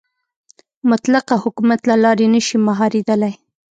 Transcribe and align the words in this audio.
مطلقه 0.91 1.35
حکومت 1.43 1.79
له 1.89 1.95
لارې 2.03 2.25
نه 2.33 2.41
شي 2.47 2.57
مهارېدلی. 2.67 3.33